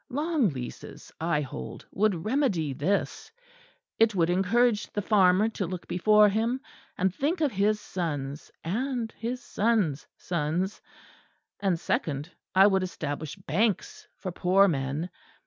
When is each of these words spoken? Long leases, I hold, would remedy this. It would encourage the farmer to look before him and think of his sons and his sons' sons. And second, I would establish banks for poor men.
Long 0.09 0.49
leases, 0.49 1.11
I 1.21 1.41
hold, 1.41 1.85
would 1.91 2.25
remedy 2.25 2.73
this. 2.73 3.31
It 3.99 4.15
would 4.15 4.31
encourage 4.31 4.91
the 4.93 5.01
farmer 5.03 5.47
to 5.49 5.67
look 5.67 5.87
before 5.87 6.27
him 6.27 6.59
and 6.97 7.13
think 7.13 7.39
of 7.39 7.51
his 7.51 7.79
sons 7.79 8.49
and 8.63 9.11
his 9.11 9.43
sons' 9.45 10.07
sons. 10.17 10.81
And 11.59 11.79
second, 11.79 12.31
I 12.55 12.65
would 12.65 12.81
establish 12.81 13.35
banks 13.35 14.07
for 14.17 14.31
poor 14.31 14.67
men. 14.67 15.11